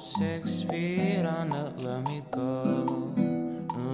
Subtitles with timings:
[0.00, 1.70] six feet under.
[1.84, 2.86] Let me go,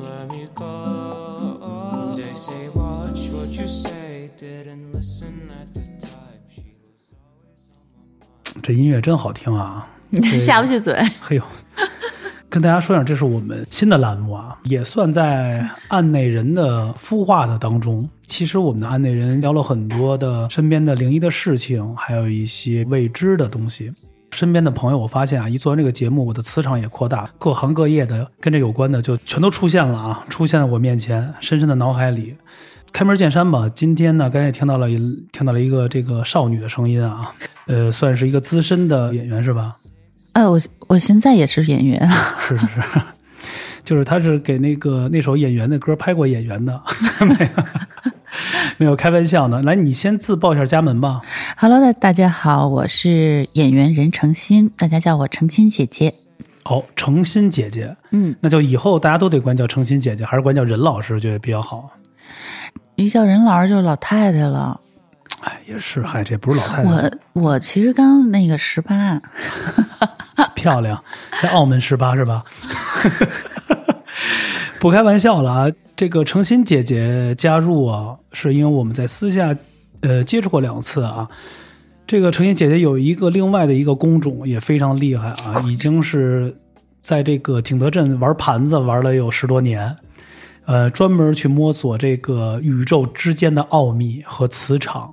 [0.05, 2.15] let me go.
[2.17, 4.31] They say, watch what you say.
[4.39, 6.41] Didn't listen at the time.
[6.49, 8.63] She was always on my mind.
[8.63, 9.89] 这音乐真好听啊！
[10.39, 10.95] 下不去嘴。
[11.21, 11.43] 嘿呦，
[12.49, 18.09] 跟大家说一下，这是我们新的栏目啊，也算在案内人的孵化的当中。
[18.27, 23.93] 其实我们的案内人聊了很多的身边的灵异的事情，还有一些未知的东西。
[24.37, 32.37] 身边的朋友，我发现啊，一做完这个节目，我的磁场也扩大，各行各业的跟这有关的就全都出现了啊，出现在我面前，深深的脑海里。
[32.93, 34.97] 开门见山吧，今天呢，刚才也听到了一
[35.33, 37.33] 听到了一个这个少女的声音啊，
[37.67, 39.77] 呃，算是一个资深的演员是吧？
[40.33, 42.07] 呃，我我现在也是演员，
[42.39, 42.83] 是是是，
[43.85, 46.79] 就是他是给那个那首演员的歌拍过演员的，
[47.21, 48.13] 没 有
[48.79, 49.63] 没有开玩笑呢。
[49.63, 51.21] 来，你先自报一下家门吧。
[51.57, 56.15] Hello 的大家好，我是演员任成心，大家叫我成心姐姐。
[56.65, 61.91] 哦，成心姐姐，嗯，那就以后大家都得管叫成心姐姐，还是管叫任老师，觉得比较好。
[62.97, 64.81] 一叫任老师就是老太太了。
[65.43, 69.21] 哎，也是，嗨，这不是老太太，我我其实刚那个十八，
[70.57, 71.01] 漂亮，
[71.41, 72.43] 在澳门十八是吧？
[74.87, 75.73] 不开玩笑了啊！
[75.97, 79.53] 这个诚心姐姐加入啊，是因为我们在私下
[80.03, 81.29] 呃接触过两次啊。
[82.07, 86.57] 这个诚心姐姐有一个另外的一个工种也非常厉害啊， 已经是
[87.01, 89.97] 在这个景德镇玩盘子玩了有十多年，
[90.67, 95.13] 呃，专门去摸索这个宇宙之间的奥秘和磁场。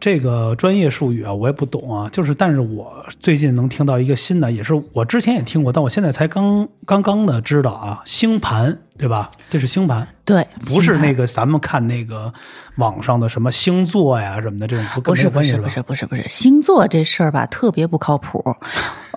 [0.00, 2.08] 这个专业术语啊，我也不懂啊。
[2.10, 8.00] 就是，但是我最近能听到一个新的，也是我之前也听过，但我现在才刚刚刚的知道啊。
[8.04, 9.30] 星盘对吧？
[9.50, 12.32] 这是星盘，对，不是那个，咱们看那个
[12.76, 18.42] 网上的什么星座呀什么的这种，不是不没关系吧是不是不是不是星座这事儿吧，特别不靠谱。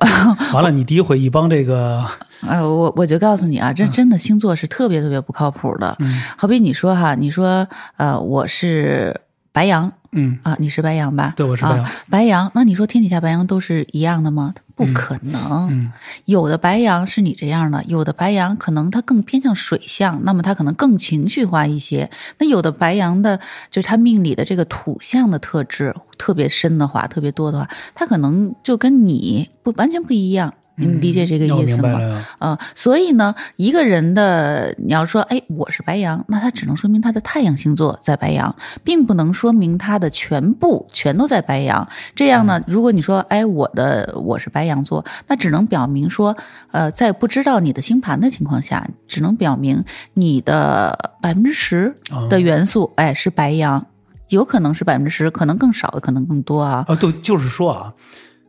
[0.54, 2.04] 完了，你诋毁一帮这个，
[2.48, 5.95] 呃，我我就告诉你啊，嗯这真的星座是特别特别不靠谱的。
[6.38, 7.67] 好比你说哈，你说
[7.98, 9.20] 呃，我是
[9.52, 11.33] 白羊嗯，啊，你是白羊吧？
[11.38, 11.92] 对我是白羊啊。
[12.10, 14.54] 白羊，那你说天底下白羊都是一样的吗？
[14.76, 15.70] 不可能。
[15.70, 15.92] 嗯
[16.26, 22.10] 有的白羊是你这样的，有的白羊可能它更偏向水象，那么它可能更情绪化一些。
[22.39, 23.39] 那有的白羊的，
[23.70, 30.54] 就是他命里的这个土象的特质特别深的话，特别多的话，他可能就跟你不完全不一样。
[30.81, 32.23] 你理解这个意思吗？
[32.39, 41.87] 啊、所以呢，一个人的你要说，哎，我是白羊，那他只能说明他的太阳星座在白羊，并不能说明他的全部全都在白羊。
[42.15, 46.36] 这样呢，如果你说，哎，我的我是白羊座，那只能表明说，
[46.71, 51.95] 呃，在不知道你的星盘的情况下，只能表明你的百分之十
[52.30, 53.86] 的元素，哎，是白羊，
[54.30, 56.86] 有可能是百分之十，可能更少，可能更多啊。
[56.87, 57.93] 啊，对，就是说啊，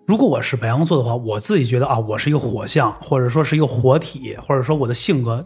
[0.07, 5.45] 如果我是白羊座的话，我自己觉得啊，我是一个火象，或者说是一个活体，或者说我的性格，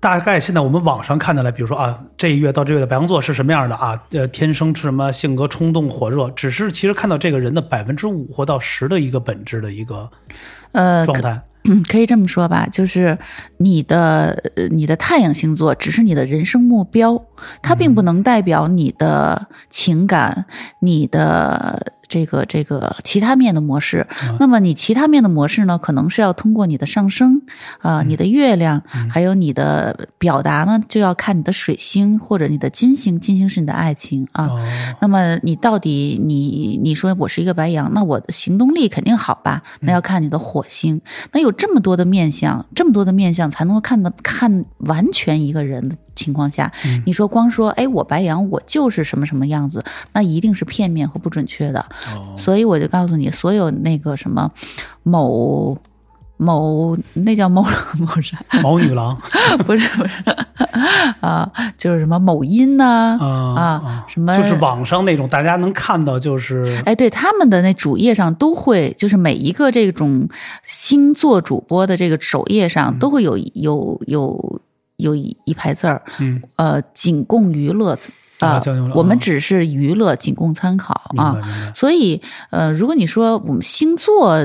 [0.00, 4.00] 大概现在我们网上看的来，比如说啊，这一月到这月的白羊座是什么样的啊？
[4.10, 10.10] 呃，天生是什么性格冲动火热，只是其实看到这个人的百分之五或到十的一个本质的一个
[10.72, 11.40] 呃，状态。
[11.88, 13.16] 可以这么说吧，就是
[13.58, 14.36] 你的
[14.72, 17.24] 你的太阳星座只是你的人生目标，
[17.62, 20.44] 它并不能代表你的情感、
[20.80, 24.06] 你的这个这个其他面的模式。
[24.38, 27.40] 那么你其他面的模式呢，可能是要通过你的上升
[27.78, 34.44] 啊、你的月亮，还有你的表达呢，就要看你的水星或者你的金星，金星是你的爱情啊。
[34.44, 34.60] 哦，
[35.00, 39.62] 那么你到底你你说我是一个白羊，那我的行动力肯定好吧？
[39.80, 41.00] 那要看你的火星。
[41.32, 46.70] 那有这么多的面相，这么多的面相才能够看到看完全一个人的情况下，
[47.06, 51.84] 你说光说哎我白羊我就是什么什么样子，那一定是片面和不准确的。
[52.08, 52.34] 哦。
[52.36, 54.50] 所以我就告诉你，所有那个什么
[55.02, 55.76] 某。
[56.38, 57.62] 某那叫某
[58.00, 58.36] 某啥？
[58.64, 59.16] 某女郎。
[59.64, 60.12] 不是不是。
[61.20, 61.48] 啊，
[61.78, 70.28] 就是什么某音呐啊啊什么就是网上那种大家能看到，就是哎，对，他们的那主页上都会，就是每一个这种
[70.64, 74.60] 星座主播的这个首页上都会有有有
[74.96, 77.94] 有一一排字儿，嗯，呃，仅供娱乐
[78.46, 78.62] 啊
[78.94, 81.36] 我们啊只是娱乐，仅供参考啊。
[81.74, 84.36] 所以，呃，如果你说我们星座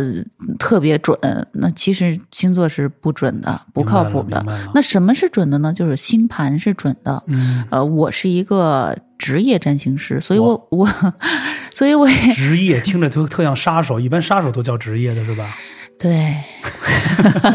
[0.60, 1.18] 特别准，
[1.54, 4.46] 那其实星座是不准的，不靠谱的。
[4.74, 5.74] 那什么是准的呢？
[5.74, 7.22] 就是星盘是准的。
[7.28, 10.88] 嗯，呃，我是一个职业占星师，所以我我，
[11.72, 15.46] 所以我也 职业听着都特像杀手，一般杀手都叫职业的是吧？
[16.00, 16.36] 对，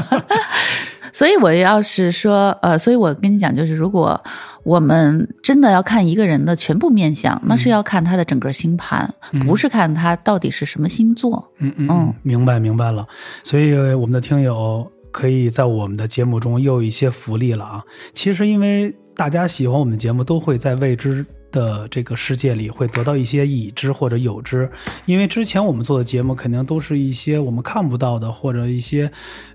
[1.13, 4.19] 所以我要是说，呃，所以我跟你讲，就是如果
[4.65, 9.13] 我们真的要看一个人的全部面相，那是要看他的整个星盘，
[9.47, 11.53] 不是看他到底是什么星座。
[11.59, 13.07] 嗯嗯嗯，明白明白了。
[13.43, 17.85] 所以我们的听友可以在我们的节目中又有一些福利了啊。
[18.15, 24.69] 其实因为大家喜欢我们的节目，都会在未知的这个世界里会得到一些已知或者有知。
[25.07, 29.09] 因为之前我们做的节目肯定都是一些我们看不到的，或者一些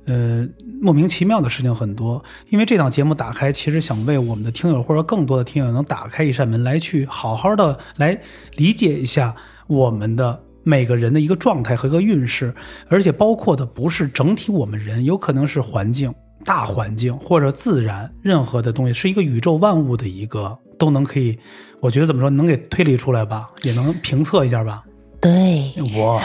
[0.05, 0.47] 呃
[0.81, 2.23] 莫名其妙的事情很多。
[2.49, 8.17] 因为这档节目打开，其实想为我们的听友或者更多的听友能打开一扇门，来去好好的来
[8.55, 9.35] 理解一下
[9.67, 10.44] 我们的。
[10.63, 12.53] 每个人的一个状态和一个运势，
[12.89, 16.13] 而且包括的不是整体我们人，有可能是环境、
[16.47, 21.38] 大环境或者自然任何的东西，是一个宇宙万物的一个都能可以，
[21.81, 24.81] 我觉得怎么说能给推理出来吧，也能评测一下吧。
[25.19, 26.21] 对，我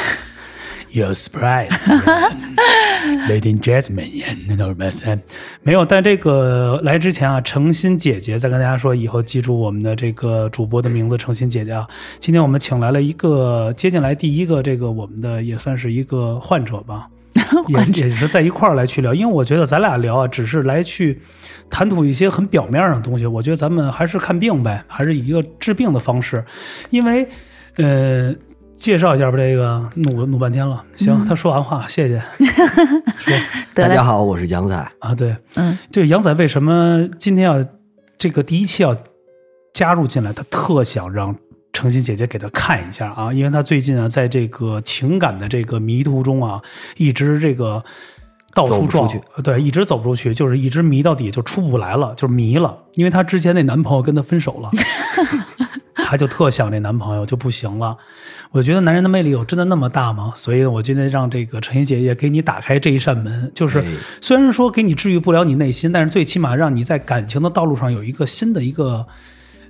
[0.92, 1.72] ，You're surprised,
[3.26, 3.58] lady and
[4.56, 5.19] 都是
[5.64, 5.84] 没有。
[5.84, 11.88] 但这个来之前啊，诚心姐姐再跟大家说，以后记住我们的这个主播的名字，诚心姐姐啊。
[12.20, 17.08] 今天我们请来了一个接进来第一个这个我们的也算是一个患者吧，
[17.69, 21.20] 也也是在一块儿来去聊，因为我觉得咱俩聊啊，只是来去
[21.70, 23.26] 谈吐一些很表面上的东西。
[23.26, 26.44] 我觉得咱们还是看病呗，还是以一个治病的方式，
[26.90, 27.29] 因为
[27.76, 28.34] 呃。
[28.75, 30.84] 介绍一下吧，这个努努半天了。
[30.96, 32.20] 行，他说完话了，谢谢。
[33.17, 33.32] 说，
[33.75, 34.75] 大家好，我是杨仔。
[34.99, 37.64] 啊，对，嗯，就是杨仔为什么今天要
[38.19, 38.96] 这个第一期要
[39.73, 40.32] 加入进来？
[40.32, 41.32] 他特想让
[41.72, 46.60] 诚心姐姐给他看一下啊，因为他最近啊，在这个情感的这个迷途中啊，
[46.96, 47.82] 一直这个
[48.54, 49.10] 到处撞
[49.42, 52.76] 对，一直走不出去，就是一直迷到底，就出不来了，就是迷了。
[52.94, 54.70] 因为她之前那男朋友跟她分手了，
[56.04, 57.96] 她就特想这男朋友就不行了。
[58.50, 60.34] 我觉得男人的魅力有真的那么大吗？
[60.36, 63.86] 所以我今天让这个陈曦姐姐给你打开这一扇门，就是哎
[64.20, 69.06] 虽然说给你治愈不了你内心，但是最起码让你在感情的道路上有一个新的一个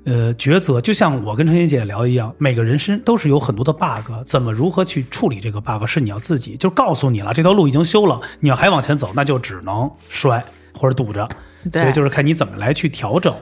[0.05, 0.81] 呃抉择。
[0.81, 10.45] 就像我跟陈曦姐聊一样，每个人身都是有很多的 bug，怎么如何去处理这个 bug 是你要自己就告诉你了，这条路已经修了，你要还往前走，那就只能摔
[10.79, 11.29] 或者堵着。
[11.71, 13.35] 对所以就是看你怎么来去调整。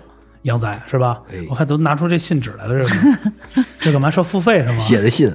[0.42, 1.20] 杨仔是吧？
[1.30, 4.10] 哎我看都拿出这信纸来了，这是 这干嘛？
[4.10, 4.78] 说付费是吗？
[4.78, 5.30] 写的信，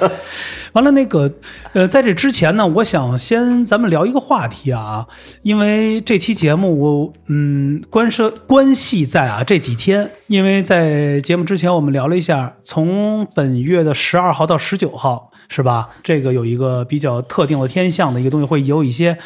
[0.76, 1.32] 完了，那个，
[1.72, 5.06] 呃，在这之前呢，我想先咱们聊一个话题啊，
[5.40, 15.88] 因为这期节目我嗯关涉关系在啊这几天，因为在节目之前我们聊了一下，从本月的十二号到十九号是吧？
[16.02, 19.16] 这个有一个比较特定的天象的一个东西，会有一些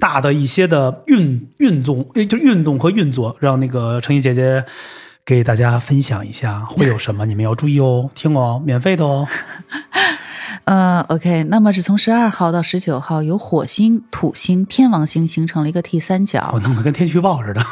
[0.00, 4.64] 大的一些的运运动，就运动和运作，让那个程毅姐姐。
[5.24, 9.26] 给大家分享一下会有什么，你们要注意哦，听哦，免费的哦。
[10.66, 16.58] 呃，OK，那么是从十二号到十九号，有火星、土星、天王星形成了一个 T 三角我。
[16.58, 17.62] 弄得跟天气预报似的。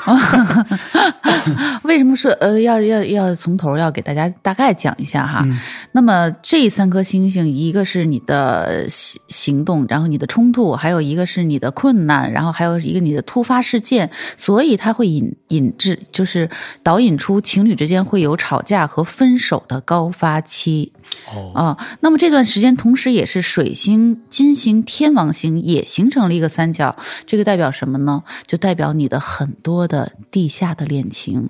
[1.82, 5.43] 为什么说呃要要要从头要给大家大概讲一下哈？
[5.44, 5.58] 嗯
[5.91, 16.49] 那么这三颗星星，一个是你的行行动，然后你的冲突，还有一个是你的困难，然后还有一个你的突发事件，所以它会引引致就是
[16.85, 20.93] 导引出情侣之间会有吵架和分手的高发期。
[21.33, 26.95] 哦，啊、那么这段时间同时也是水星、金星、天王星也形成了一个三角，
[27.27, 28.23] 这个代表什么呢？
[28.47, 31.49] 就代表你的很多的地下的恋情，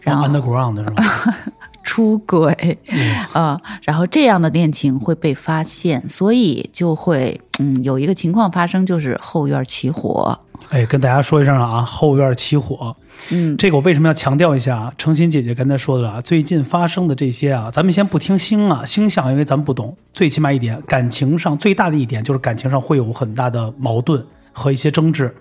[0.00, 1.36] 然后 underground 是吧？
[1.82, 2.78] 出轨
[3.32, 10.38] 啊、然后这样的恋情会被发现，所以就会嗯有一个情况发生，就是后院起火。
[10.70, 12.96] 哎，跟大家说一声啊，后院起火。
[13.30, 14.92] 嗯，这个我为什么要强调一下啊？
[14.96, 19.96] 诚心姐姐刚才说的啊，最近发生的这些啊，咱们先不听星啊，星象，因为咱们不懂。
[20.12, 25.34] 最起码一点，感情上最大的一点就是感情上会有很大的矛盾和一些争执。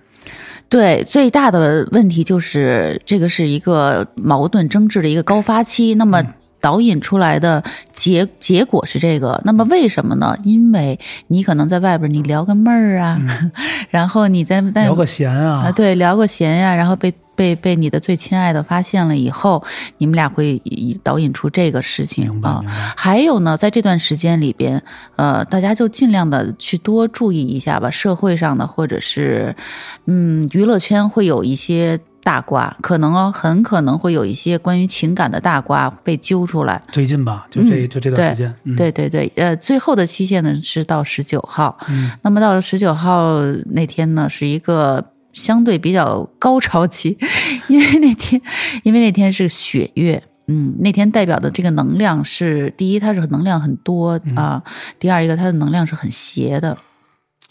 [0.68, 6.24] 对，最大的问题就是这个是一个矛盾争执的一个高发期，那么。
[6.62, 7.64] 导引出来的
[7.94, 10.36] 结结果是这个，那么为什么呢？
[10.44, 13.22] 因为你可能在外边你聊个妹儿啊，
[13.92, 19.64] 然后你在在聊个闲啊，啊，对，聊个闲呀，然后被被被你的最亲爱的发现了以后，
[19.98, 22.62] 你们俩会以导引出这个事情啊。
[22.96, 24.82] 还有呢，在这段时间里边，
[25.16, 29.56] 呃，大家就尽量的去多注意一下吧，社会上的或者是
[30.06, 32.00] 嗯娱乐圈会有一些。
[32.26, 36.82] 大瓜可能哦，很可能会有一些关于情感的大瓜被揪出来。
[36.92, 41.78] 最近吧，就这、嗯就这段时间，嗯、对对对，呃，最后的期限呢是到十九号。
[41.88, 47.16] 嗯那么到了十九号那天呢，是一个相对比较高潮期，
[47.68, 48.42] 因为那天
[48.84, 50.24] 因为那天是血月。
[50.48, 54.62] 嗯，那天代表的这个能量是第一，它是能量很多啊；
[55.00, 56.78] 第二，一个它的能量是很邪的。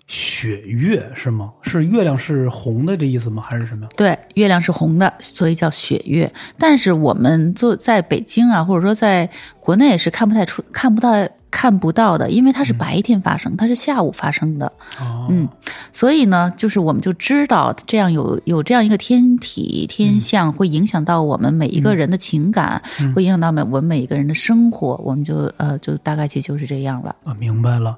[0.07, 1.51] 血雪月是吗？
[1.63, 3.43] 是月亮是红的这意思吗？
[3.49, 3.89] 还是什么？
[3.97, 6.33] 对，月亮是红的，所以叫血月。
[6.59, 9.29] 但是我们做在北京啊，或者说在
[9.65, 14.67] 国内是看不太出、看不到、看不到的，因为它是白天发生，它是下午发生的。
[15.01, 15.49] 哦，嗯，
[15.91, 22.83] 所以呢，就是我们就知道这样有有这样一个天体天象，会影响到我们每一个人的情感，
[23.17, 27.17] 会影响到每我们每一个人的生活，我们就呃就大概其就是这样了。
[27.25, 27.97] 啊，明白了。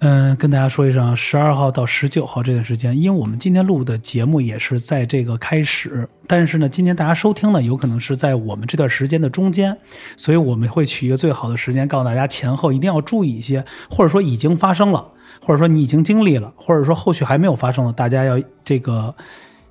[0.00, 9.76] 嗯，跟大家说一声，十二号到十九号这段时间，因为我们今天录的节目也是在这个开始，但是呢，今天大家收听呢，有可能是在我们这段时间的中间，
[10.16, 15.08] 所以我们会取一个最好的时间，告诉大家前后一定要注意一些，或者说已经发生了，
[15.40, 19.14] 或者说你已经经历了，或者说后续还没有发生的，大家要这个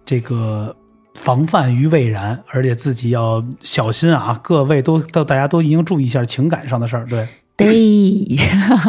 [0.04, 0.76] 这个
[1.14, 4.40] 防范于未然，而且自己要小心啊！
[4.44, 7.28] 各位都都大家都一定注意一下情感上的事儿，对。
[7.58, 8.38] 对，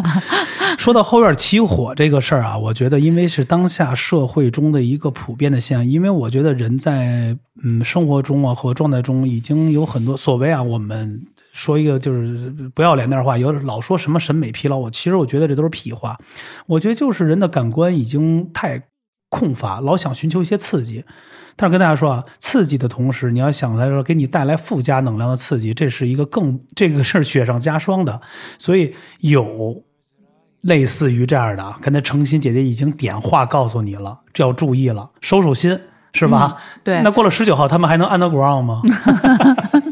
[0.76, 11.18] 说到后院起火这个事儿啊，我觉得因为是当下社会中的一个普遍的现象，因为我觉得人在嗯生活中啊和状态中已经有很多所谓啊，我们
[11.58, 16.16] 说一个就是不要脸点话，有老说什么审美疲劳，我其实我觉得这都是屁话，
[16.66, 18.80] 我觉得就是人的感官已经太
[19.28, 21.04] 空乏，老想寻求一些刺激。
[21.56, 28.20] 但是跟大家说啊，刺激的同时，你要想来说给你带来附加能量的刺激，这是一个更这个是雪上加霜的。
[28.58, 29.82] 所以有
[30.60, 35.76] 类似于这样的啊，刚才诚心姐姐已经点话告诉你了，这要注意了，收收心，
[36.12, 36.56] 是吧？
[36.84, 38.80] 对那过了十九号，他们还能 underground 吗？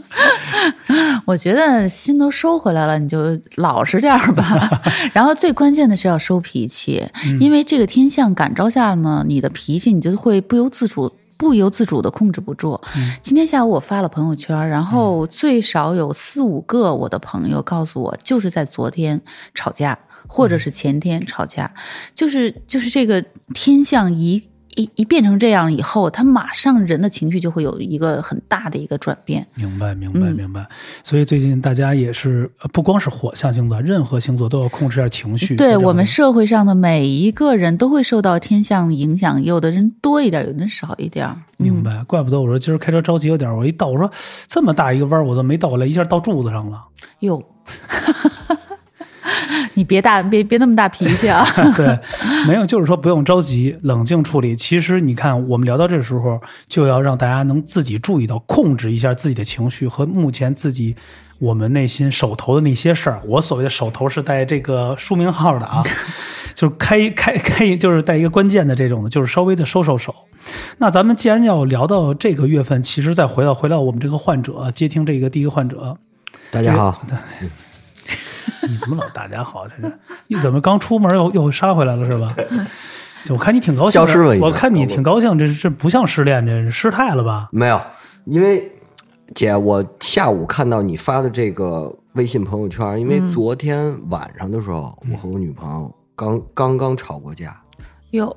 [1.27, 4.83] 我觉得心都收回来了，你就老实点儿吧。
[5.13, 7.05] 然后最关键的是要收脾气，
[7.39, 11.13] 因为这个天象感召下呢，你的脾气你就会不由自主。
[11.39, 12.81] 不由自主的控制不住。
[13.21, 19.21] 今天下午我发了朋友圈，然后最少有四五个我的朋友告诉我，就是在昨天
[19.55, 21.71] 吵架，或者是前天吵架，
[22.15, 24.43] 就是就是这个天象一
[24.77, 29.45] 一一变成这样以后，他马上人的情绪就会有一个很大的一个转变。
[29.55, 30.65] 明白，明白，明白。
[31.03, 35.57] 所以最近大家也是，呃不光是火象星座，任何星座都要控制一下情绪。
[35.57, 41.29] 对我们社会上的每一个人都会受到天象影响，有的人多一点，有的人少一点。
[41.57, 44.11] 明白，怪不得我说今儿开车着急有点儿，我一倒，我说
[44.47, 46.85] 这么大一个弯儿，我都没倒过来，一下到柱子上了。
[47.21, 47.43] 哟，
[49.75, 51.47] 你别大别别那么大脾气啊！
[51.77, 51.99] 对，
[52.47, 54.57] 没有，就是说不用着急，冷静处理。
[54.57, 60.97] 其实你看，我们聊到这时候，就要让大家能自己注意到，控制一下自己的情绪和目前自己
[61.39, 63.21] 我们内心手头的那些事儿。
[63.27, 65.83] 我所谓的手头是带这个书名号的啊，
[66.55, 70.15] 就是开开开，就是带一个关键的这种的，就是稍微的收收手。
[70.79, 75.97] 那咱们既然要聊到这个月份，其实再回到回到我们这个患者接听这个第一个患者，
[76.51, 77.03] 大家好，
[78.69, 79.67] 你怎么老大家好？
[79.69, 79.99] 这是
[80.29, 82.35] 你怎么刚出门又又杀回来了是吧？
[83.25, 87.49] 就我看你挺高兴的，消失了一我看你挺高兴，这这不像失恋，这是失态了吧？
[87.51, 87.81] 没有，
[88.25, 88.71] 因为
[89.35, 97.61] 姐，我下午看到你发的这个微信朋友圈，因为昨天晚上的时候，我和我女朋友刚刚刚吵过架，
[98.13, 98.35] 哟，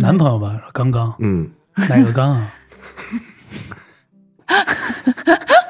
[0.00, 0.54] 男朋友吧？
[0.72, 1.50] 刚刚嗯，
[1.88, 2.52] 哪个刚啊？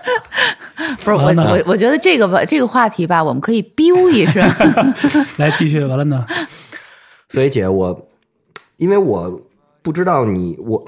[1.07, 4.43] 不是我我我觉得这个吧，这个话题吧，我们可以 biu 一声。
[5.39, 6.27] 来继续，完了呢？
[7.29, 8.09] 所以姐，我
[8.77, 9.41] 因为我
[9.83, 10.85] 不知道你我，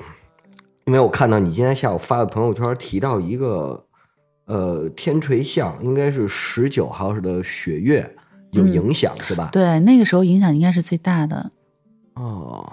[0.86, 3.84] 因为我看到你今天下午发的朋友圈提到一个
[4.46, 8.16] 呃天垂象，应该是十九号的雪月
[8.50, 9.50] 有影响、是吧？
[9.52, 11.52] 对，那个时候影响应该是最大的。
[12.14, 12.72] 哦。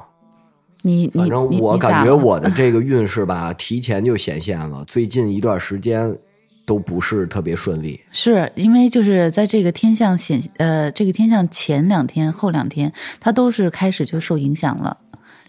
[0.82, 4.84] 你你反正我感觉 我的这个运势吧，提前就显现了。
[4.86, 6.16] 最近一段时间
[6.66, 8.02] 都不是特别顺利。
[8.12, 14.98] 是因为就是在这个天象显呃，这个天象前两天、后两天，它都是开始就受影响了。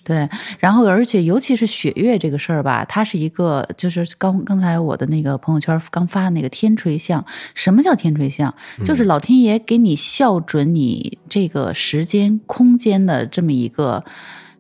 [0.05, 0.29] 对，
[0.61, 7.25] 然后而且尤其是血月这个事儿吧，它是一个就是刚刚才我的那个朋友圈刚发的那个天垂象。
[7.55, 8.55] 什么叫天垂象？
[8.85, 14.05] 就是老天爷给你校准你这个时间空间的这么一个。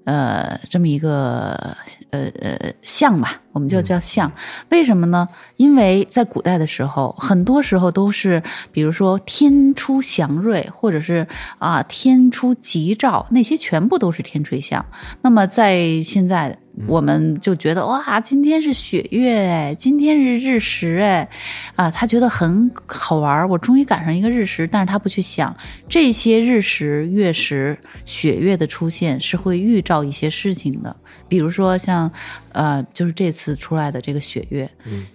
[0.06, 1.76] 呃，这么一个
[2.10, 4.30] 呃呃像吧，我们就叫象。
[4.70, 5.28] 为什么呢？
[5.56, 11.26] 因为在古代的时候，很多时候都是，比如说天出祥瑞，或者是
[11.58, 14.86] 啊天出吉兆，那些全部都是天垂象。
[15.22, 16.56] 那么在现在，
[16.86, 21.28] 我们就觉得哇，今天是雪月哎，今天是日食哎，
[21.74, 25.56] 啊，他觉得很好玩儿，我终于赶上一个日食，但是他不去想
[25.88, 30.94] 这些日食、月食、雪月的出现是会预兆一些事情的，
[31.28, 32.10] 比如说像
[32.52, 34.70] 呃，就是这次出来的这个雪月，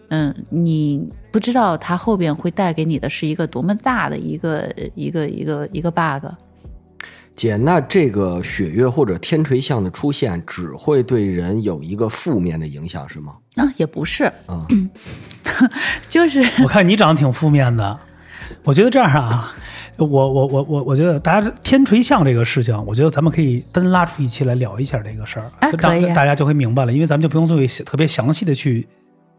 [0.10, 0.34] 嗯。
[0.50, 6.26] 你不知道它后边会带给你的是一个多么大的一个一个一个一个 bug，
[7.42, 13.34] 姐，那这个血月或者天垂象的出现，只会对人有一个负面的影响，是吗？
[13.56, 14.64] 啊，也不是，啊、
[16.08, 18.00] 就是我看你长得挺负面的，
[18.64, 19.52] 我觉得这样啊，
[19.98, 28.88] 我我我我我觉得大家天垂象这个事情，我觉得咱们可以单拉出一期来聊一下这个事儿，让大家就会明白了，因为咱们就不用做特别详细的去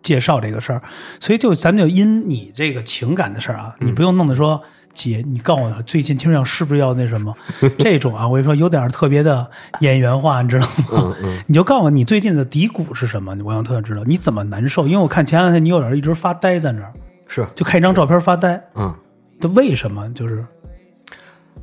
[0.02, 0.82] 介绍这个事儿，
[1.21, 4.61] 所以就咱们就因你这个情感的事儿啊，你不用弄得说。
[4.95, 7.35] 姐，你告诉我，最近听上是不是要那什么？
[7.79, 11.15] 这种啊，我跟你说，有点特别的演员化，你知道吗？
[11.47, 13.37] 你就告诉我你最近的低谷是什么？
[13.45, 16.93] 我想特想知道你怎么难受，因为我看前两天你有点一直发呆在那儿，
[17.27, 18.63] 是，就看一张照片发呆。
[18.75, 18.95] 嗯，
[19.41, 20.09] 这为什么？
[20.13, 20.45] 就是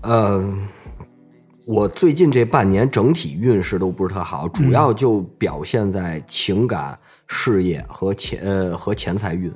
[0.02, 0.54] 呃，
[1.68, 9.52] 我最近这半年整体运势都不是特好，主要就表现在情感、事业和钱呃和钱财运。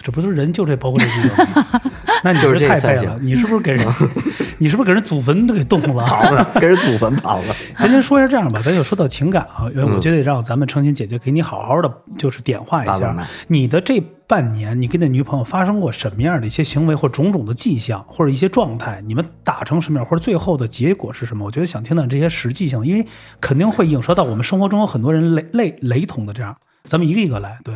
[0.00, 1.82] 这不是人就这包括这几个吗？
[2.24, 3.86] 那你就是这太背，了你是不是给人，
[4.58, 6.04] 你是不是给人祖坟都给动了？
[6.04, 7.54] 跑了，跟人祖坟跑了。
[7.78, 21.44] 咱先说一下这样吧，咱就说到情感啊，因为我觉得让咱们成心姐姐给你好好的就是点化一下你的这半年，你跟那女朋友发生过什么样的一些行为或种种的迹象，或者一些状态，你们打成什么样，或者最后的结果是什么？
[21.46, 23.06] 我觉得想听听这些实际性，因为
[23.40, 27.74] 肯定会影射到我们生活中有很多人雷雷雷同的这样，咱们一个一个来，对，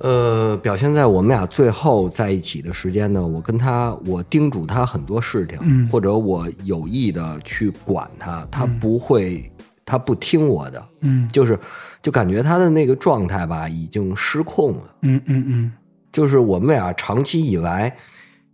[0.00, 5.86] 呃，表现在我们俩最后在一起的时间呢，我跟他，我叮嘱他很多事情，嗯。
[5.90, 9.50] 或者我有意的去管他，他不会，
[9.84, 11.28] 他不听我的，嗯。
[11.30, 11.58] 就是
[12.02, 14.82] 就感觉他的那个状态吧，已经失控了。
[15.02, 15.72] 嗯嗯嗯。
[16.10, 17.94] 就是我们俩长期以来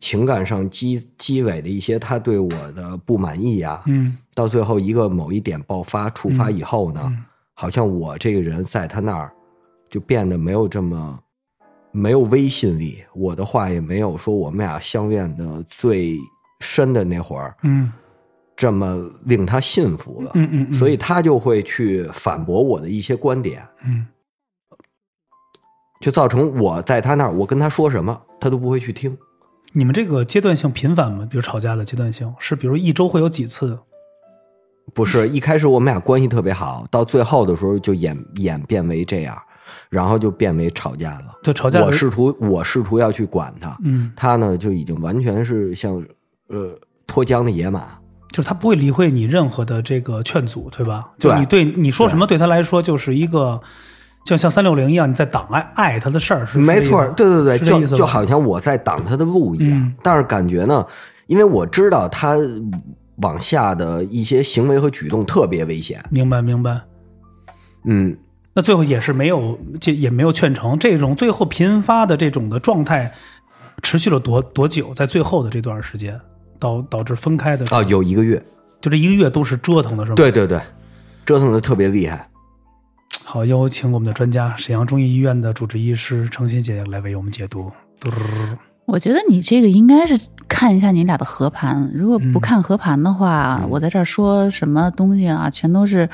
[0.00, 4.18] 情感上积积累的一些他对我的不满意啊，嗯。
[4.34, 7.22] 到最后一个某一点爆发触发以后呢，嗯。
[7.54, 9.32] 好像我这个人在他那儿
[9.88, 11.18] 就变得没有这么
[11.96, 16.18] 没有威信力，我的话也没有说我们俩相恋的最
[16.60, 17.90] 深的那会儿嗯
[18.54, 20.30] 这么令他信服了。
[20.34, 24.06] 嗯嗯嗯，所以他就会去反驳我的一些观点，嗯
[26.00, 29.16] 就造成我在他那儿，我跟他说什么，他都不会去听。
[29.72, 31.26] 你们这个阶段性频繁吗？
[31.30, 33.78] 比如吵架的阶段性是，比如一周会有几次？
[34.94, 39.36] 不是一开始我们俩关系特别好，到最后的时候就演演变为这样，
[39.88, 41.38] 然后就变为吵架了。
[41.42, 45.94] 就吵架我试图我试图要去管他，嗯，他呢就已经完全是像
[46.48, 47.86] 呃脱缰的野马。
[48.30, 51.08] 就是他不会理会你任何的这个劝阻，对吧？
[51.18, 53.58] 就对你对你说什么，对他来说就是一个，
[54.26, 59.78] 就像三六零一样，你在挡碍爱他的事儿，是没错，对对对，就就好像我在挡他的路一样。
[59.78, 60.84] 嗯但是感觉呢，
[61.28, 62.36] 因为我知道他
[63.22, 66.04] 往下的一些行为和举动特别危险。
[66.10, 66.78] 明白明白。
[67.86, 68.14] 嗯，
[68.56, 70.78] 那最后也是没有，这也没有劝成。
[70.78, 73.12] 这种最后频发的这种的状态，
[73.82, 74.94] 持续了多多久？
[74.94, 76.18] 在最后的这段时间，
[76.58, 78.42] 导导致分开的，啊，有一个月，
[78.80, 80.14] 就这一个月都是折腾的，是吗？。
[80.14, 80.58] 对对对，
[81.26, 82.26] 折腾的特别厉害。
[83.26, 87.70] 好，有请我们的专家，沈阳中医医院的主治医师程欣姐姐来为我们解读。
[88.00, 90.16] 嘟嘟嘟嘟我觉得你这个应该是
[90.48, 96.08] 看一下你俩的合盘，如果不看合盘的话，我在这儿说什么东西啊，全都是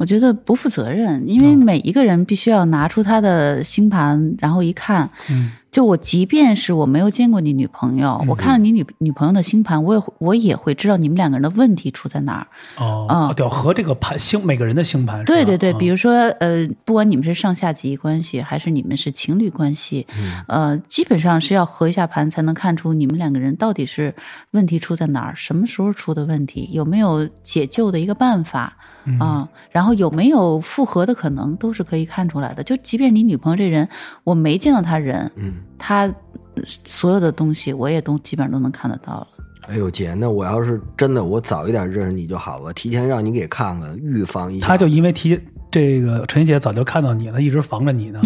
[0.00, 12.46] 我觉得不负责任，因为每一个人必须要拿出他的星盘，然后一看，嗯就我即便是我没有见过你女朋友，我看了你女女朋友的星盘，我也会我也会知道你们两个人的问题出在哪儿。
[12.82, 15.22] 哦，啊得要合这个盘星，每个人的星盘。
[15.26, 24.14] 对对对，啊比如说呃，不管你们是上下级关系，还是你们是情侣关系，嗯呃，基本上是要合一下盘，才能看出你们两个人到底是
[24.52, 28.76] 问题出在哪儿，什么时候出的问题，有没有解救的一个办法
[29.18, 32.62] 啊、然后有没有复合的可能，都是可以看出来的。
[32.62, 33.88] 就即便你女朋友这人，
[34.24, 36.06] 我没见到她人，嗯，她
[36.54, 39.26] 呃所有的东西我也都基本上都能看得到了。
[39.68, 44.66] 哎呦姐，那我要是真的我早一点认识你就好了，提前让你给看看，预防一下。
[44.66, 48.20] 他就因为提这个陈姐早就看到你了，一直防着你呢，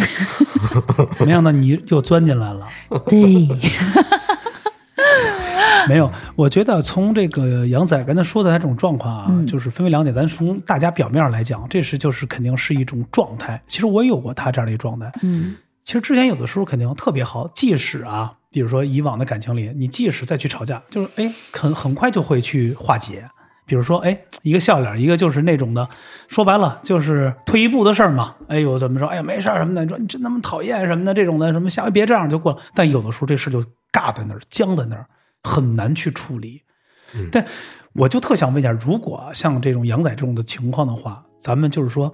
[1.21, 2.67] 没想到你又钻进来了。
[3.07, 3.47] 对，
[5.89, 10.15] 没有，我觉得从这个杨仔刚才说的他这种状况啊，嗯就是分为两点。
[10.15, 13.61] 咱从大家表面上来讲，这是就是肯定是一种状态。
[13.67, 15.13] 其实我也有过他这样的一个状态。
[15.23, 23.29] 嗯其实之前有的时候肯定特别好，即使啊，比如说以往的感情里，你即使再去吵架，就是哎，很很快就会去化解。
[23.67, 25.87] 比如说，哎，一个笑脸，一个就是那种的，
[26.29, 28.35] 说白了就是退一步的事儿嘛。
[28.49, 29.09] 哎呦，怎么说？
[29.09, 32.59] 哎呀，没事儿什么的，你说你真那么讨厌什么的这种的，什么下回别这样就过了。
[32.75, 35.07] 但有的时候这事就尬在那儿，僵在那儿，
[35.45, 36.63] 很难去处理。
[37.31, 37.47] 但
[37.93, 42.13] 我就特想问一下，如果像这种杨仔这种的情况的话，咱们就是说，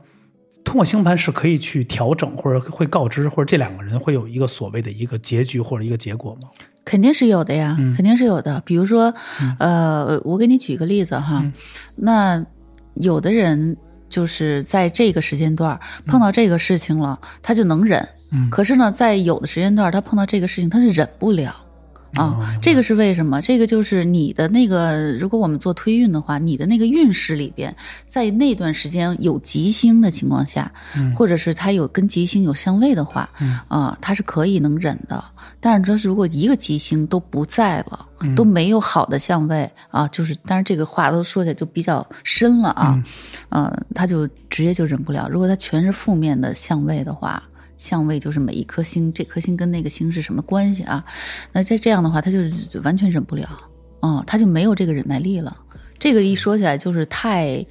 [0.62, 6.50] 通过星盘是可以去调整，或者会告知，或者这两个人会有一个所谓的一个结局或者一个结果吗？
[6.84, 8.60] 肯定是有的呀，肯定是有的。
[8.66, 9.14] 比如说，
[9.58, 11.42] 呃，我给你举个例子哈，
[11.96, 12.44] 那
[12.94, 13.76] 有的人
[14.08, 18.06] 就是在这个时间段碰到这个事情了，他就能忍。
[18.32, 21.54] 嗯可是呢，在有的时间段，他碰到这个事情，他是忍不了。
[22.14, 23.40] 啊，这个是为什么？
[23.40, 30.72] 这个就是你的那个，如果我们做推运的话，你的那个运势里边，在那段时间有吉星的情况下，
[31.14, 33.30] 或者是它有跟吉星有相位的话，
[33.68, 35.22] 啊，它是可以能忍的。
[35.60, 43.02] 但是，这是如果一个吉星都不在了，都没有好的相位啊，就是，但是这个话都说起来就比较深了啊，
[43.50, 45.28] 呃，他就直接就忍不了。
[45.30, 47.42] 如果他全是负面的相位的话。
[47.80, 51.02] 相位就是每一颗星，这颗星跟那个星是什么关系啊？
[51.52, 52.38] 那这这样的话，他就
[52.82, 53.48] 完全忍不了，
[54.00, 55.56] 哦，他就没有这个忍耐力了。
[56.00, 57.64] 这个一说起来就是太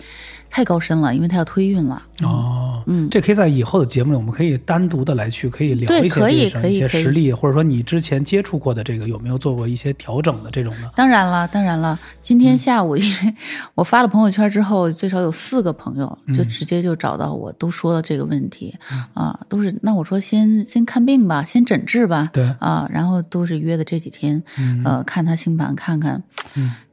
[0.49, 2.01] 太高深了，因为他要推运了。
[2.23, 10.91] 哦，嗯这可以在以后的节目里，我们可以单独的来去可以聊一些可以可以实例，或者说你之前接触过的这个有没有做过一些调整的这种的？
[10.95, 13.35] 当然了，当然了，今天下午因为
[13.75, 18.75] 我发了朋友圈之后，最少有四个朋友就直接就找到我，都说了这个问题、
[19.13, 22.43] 啊，都是那我说先先看病吧，先诊治吧，对。
[22.59, 24.43] 啊，然后都是约的这几天，
[24.83, 26.21] 呃，看他星盘，看看、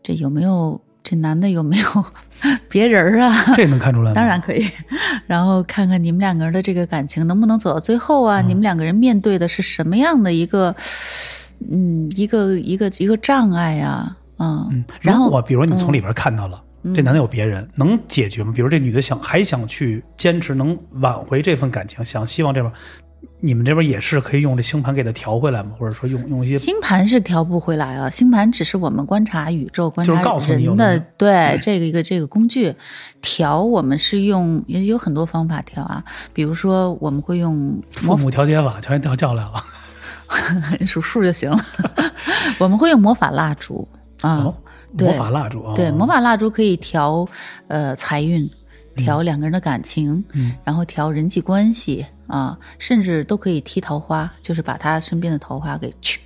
[0.03, 2.05] 这有没有这男的有没有
[2.69, 3.45] 别人儿啊？
[3.55, 4.15] 这能看出来吗？
[4.15, 4.69] 当然可以，
[5.29, 8.41] 然后看看你们两个人的这个感情能不能走到最后啊？
[8.41, 10.75] 你们两个人面对的是什么样的一个，
[11.71, 14.67] 嗯，一个一个一个障碍呀、啊？
[14.73, 16.61] 嗯，然后嗯如果比如你从里边看到了、
[16.93, 18.53] 这男的有别人，能解决吗？
[18.53, 22.73] 比如这女的想还想去坚持，能挽回这份感情，想希望这边
[23.41, 25.73] 你们这边也是可以用这星盘给它调回来吗？
[25.79, 32.75] 或者说用用一些星盘是调不回来了，星盘只是我们观察宇宙、观察就是告诉你有人的对这个一个这个工具
[33.21, 39.53] 调，我们是用也有很多方法调啊，比如说我们会用父母调节法全调叫来了？
[40.87, 41.59] 数数就行了，
[42.59, 43.87] 我们会用魔法蜡烛
[44.23, 44.53] 啊。
[44.99, 47.29] 魔法蜡烛啊，对，魔法蜡烛可以调
[47.69, 48.49] 呃财运，
[48.97, 50.55] 调两个人的感情，嗯。
[50.65, 56.21] 然后调人际关系啊，甚至都可以踢桃花，就是把他身边的桃花给去。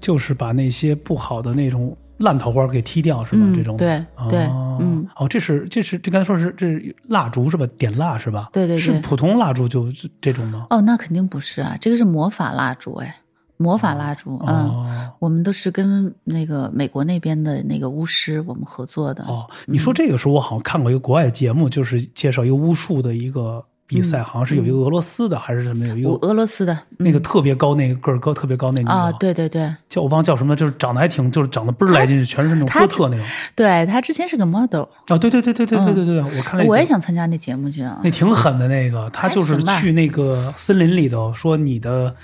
[0.00, 3.46] 就是把那些不好的那种烂桃花给踢掉，是吗？
[3.48, 7.66] 嗯这种对对哦嗯哦，这是这是这刚才说是这是蜡烛是吧？
[7.78, 8.50] 点蜡是吧？
[8.52, 10.66] 对对对是普通蜡烛就就这种吗？
[10.70, 13.16] 哦，那肯定不是啊，这个是魔法蜡烛哎，
[13.56, 14.54] 魔法蜡烛，嗯。
[14.68, 33.26] 哦我们都是跟那个美国那边的那个巫师我们合作的，哦，你说这个时候我好像看过一个国外节目，就是介绍一个巫术的一个比赛，好像是有一个俄罗斯的还是什么有一个俄俄罗斯的那个特别高那个个儿高特别高那女的啊，对对对，叫我忘了叫什么，就是长得还挺就是长得倍儿来劲，全是那种她哥特那种。
[33.54, 38.00] 对他之前是个 model，啊，对对对对对对对对，我看那我也想参加那节目去啊。
[38.02, 38.10] 那。
[38.10, 42.14] 挺狠的那个，他就是去那个森林里头，说你的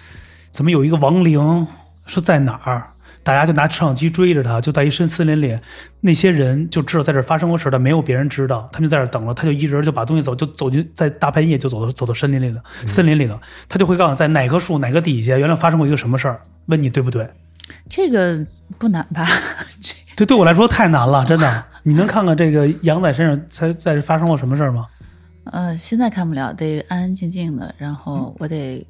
[0.50, 1.66] 怎么有一个亡灵
[2.06, 2.86] 是在哪儿，
[3.22, 5.58] 大家就拿摄像机追着他，就在一深森林里，
[6.00, 17.28] 那些人就知道在这发生过事儿，但没有别人知道，他们就在这等了，他就一人就把东西走，就走进在大半夜就走到走到森林里了，森林里头，他就会告诉你在哪棵树哪个底下原来发生过一个什么事儿，问你对不对？
[17.88, 18.44] 这个
[18.78, 19.24] 不难吧？
[19.80, 21.64] 这这对我来说太难了，真的。
[21.82, 24.86] 你能看看这个羊仔身上才在发生过什么事儿吗？
[25.44, 28.86] 呃，现在看不了，得安安静静的，然嗯后我得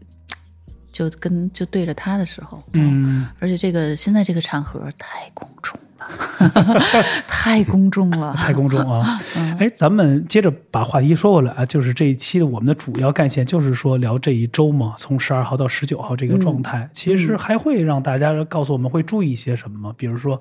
[0.92, 5.86] 就跟就对着他的时候，嗯，而且这个现在这个场合太公众了，
[7.28, 9.20] 太公众了， 太公众啊！
[9.36, 19.94] 嗯哎，咱们接着把话题说回来啊，就是这一期的我们的主要干线就是说聊这一周嘛，从十二号到十九号这个状态，嗯其实还会让大家告诉我们会注意一些什么吗？
[19.96, 20.40] 比如说，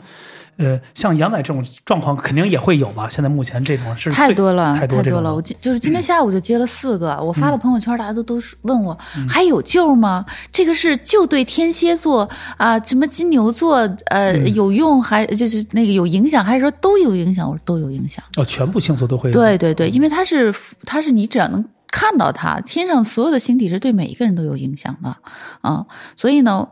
[0.58, 3.08] 呃，像杨仔这种状况肯定也会有吧？
[3.10, 5.34] 现在目前这种是太多了，太多了。
[5.34, 10.26] 我今就是今天下午就接了四个，我发了嗯朋友圈，大家都都是问我、还有救吗？
[10.52, 17.50] 这个是就对天蝎座啊、什么金牛座呃、嗯有用，还就是那个有影响，还是说都有影响？
[17.50, 18.24] 我说都有影响。
[18.38, 25.18] 哦，全部星座都会有对对对，因为它是它是你只要能看到它，天上所有的星体是对每一个人都有影响的
[25.62, 26.70] 啊，所以呢，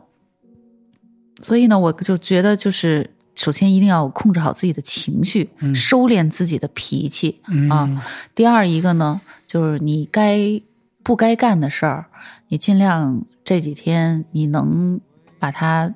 [1.40, 7.84] 所以呢，我就觉得就是首先一定要控制好自己的情绪，收敛自己的脾气啊。
[7.88, 8.00] 嗯
[8.34, 10.60] 第二一个呢，就是你该
[11.02, 12.06] 不该干的事儿，
[12.48, 15.00] 你尽量这几天你能
[15.38, 15.94] 把它。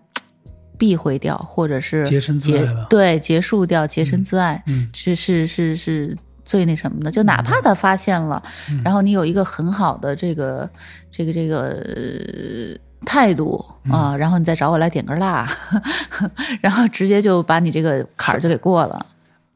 [0.83, 4.61] 避讳掉，或者是洁身自爱对结束掉洁身自爱，
[4.93, 8.43] 是是是是最那什么的，就哪怕他发现了，
[8.85, 10.69] 然后你有一个很好的这个
[11.09, 15.49] 这个这个态度啊，然后你再找我来点根蜡，
[16.61, 19.07] 然后直接就把你这个坎儿就给过了。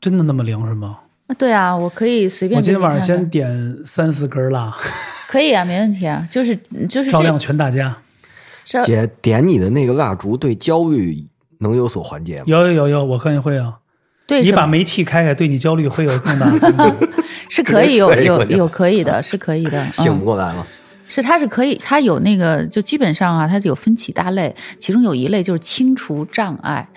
[0.00, 1.00] 真的那么灵是吗？
[1.36, 4.72] 对啊，我可以随便我今天晚上先点三四根蜡，
[5.26, 6.54] 可以啊，没问题啊，就是
[6.88, 7.96] 就是照亮全大家。
[8.66, 11.16] 是姐点你的那个蜡烛对焦虑
[11.60, 12.44] 能有所缓解吗？
[12.46, 13.78] 有有有有，我看会啊。
[14.26, 16.96] 对你把煤气开开，对你焦虑会有更大的。
[17.48, 20.66] 是可以有 有有可以的，是可以的，醒嗯不过来了。
[21.06, 26.88] 是，它是可以，它有那个，就基本上啊，它有分几大类，其中有一类就是清除障碍。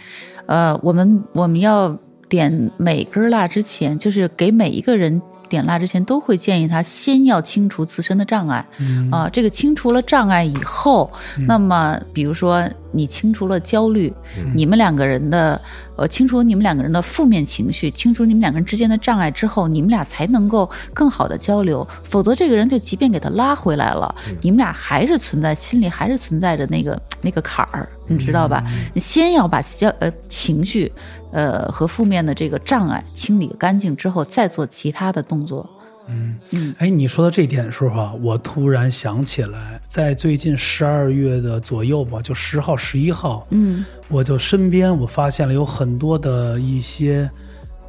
[0.47, 1.95] 呃，我们我们要
[2.27, 8.65] 点每根蜡之前，就是给每一个人点蜡之前，都会建议他先要清除自身的障碍。
[8.77, 11.11] 嗯啊，这个清除了障碍以后，
[11.47, 14.13] 那么比如说你清除了焦虑，
[14.53, 15.59] 你们两个人的
[15.95, 21.85] 呃清除你们两个人的负面情绪，清除你们两个人之间的障碍之后，你们俩才能够更好的交流。
[22.03, 28.63] 否则，这个人就即便给他拉回来了，你们俩还是存在心里还是存在着那个那个坎儿，你知道吧？
[28.93, 30.91] 你先要把焦呃情绪
[31.31, 35.69] 呃和负面的这个障碍清理干净之后，再做其他的动作。
[36.11, 47.29] 嗯嗯哎，你说到这一点的时候啊，我突然想起来，在最近十二月的左右吧，就十号、十一号，嗯，我就身边我发现了有很多的一些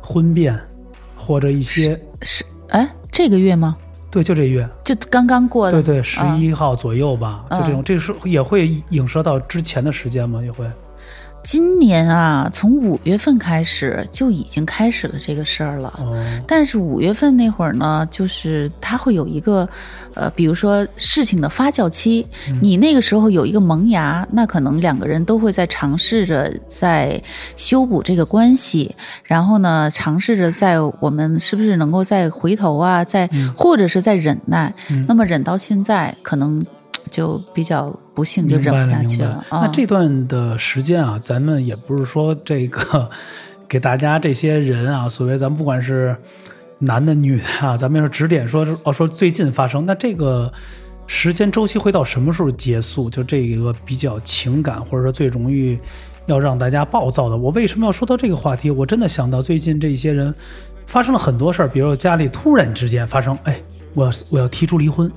[0.02, 0.58] 婚变，
[1.16, 3.74] 或者一些是哎，这个月吗？
[4.10, 10.42] 对，就这月，就刚刚过的，对对，十啊一号左右吧，就这种，这是也会影射到之前的时间吗？
[10.42, 10.70] 也会，
[11.42, 15.92] 今年啊，从五月份开始就已经开始了这个事儿了。
[15.98, 19.68] 哦，但是五月份那会儿呢，就是它会有一个，
[20.14, 22.26] 呃，比如说事情的发酵期，
[22.60, 27.20] 你那个时候有一个萌芽，那可能两个人都会在尝试着在
[27.56, 34.72] 修补这个关系，然后呢，尝试着在我们是不是能够再回头啊，再、或者是在忍耐，
[35.08, 36.64] 那么忍到现在，可能
[37.10, 39.44] 就比较不幸，就忍不下去了。。
[39.50, 43.10] 那这段的时间啊，咱们也不是说这个
[43.68, 46.16] 给大家这些人啊，所谓咱们不管是
[46.78, 50.50] 男的女的啊，咱们要是指点说哦说最近发生，那这个
[51.06, 53.10] 时间周期会到什么时候结束？
[53.10, 55.78] 就这一个比较情感或者说最容易
[56.26, 57.36] 要让大家暴躁的。
[57.36, 58.70] 我为什么要说到这个话题？
[58.70, 60.32] 我真的想到最近这些人
[60.86, 63.60] 发生了很多事儿，比如说家里突然之间发生，哎，
[63.94, 65.10] 我我要提出离婚。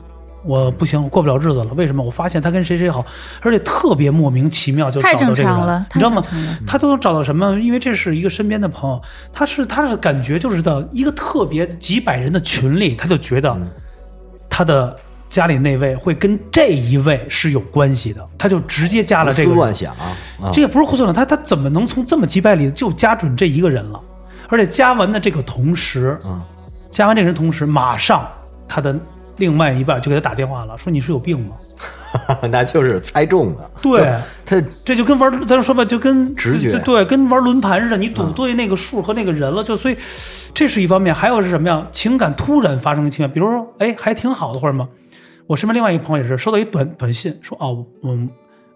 [0.45, 1.73] 我不行，我过不了日子了。
[1.75, 2.03] 为什么？
[2.03, 3.05] 我发现他跟谁谁好，
[3.41, 6.23] 而且特别莫名其妙就找太到这个人正常了你知道吗？
[6.67, 7.57] 他都能找到什么？
[7.59, 9.01] 因为这是一个身边的朋友，
[9.31, 13.57] 他是他是感觉就是到一个特别几百人的群里，他就觉得
[14.49, 14.95] 他的
[15.27, 23.99] 家里那位会跟这一位是有关系的，他就直接加了这个人思乱想啊，这也不是胡思乱想，他他怎么能从这么几百里就加准这一个人了？
[24.49, 26.39] 而且加完的这个同时，嗯，
[26.91, 28.27] 加完这个人同时，马上
[28.67, 28.95] 他的
[29.37, 31.55] 另外一半就给他打电话了，说你是有病吗？
[32.51, 33.71] 那就是猜中了。
[33.81, 34.13] 对
[34.45, 39.97] 他这就跟玩，咱说吧，就跟直觉对，跟玩轮盘似的，你赌对那个数和那个人了，就所以
[40.53, 41.87] 这是一方面，还有是什么呀？
[41.91, 44.87] 情感突然发生情感，比如说，哎，还挺好的或者什么。
[45.47, 48.17] 我身边另外一个朋友也是收到一短短信，说哦，我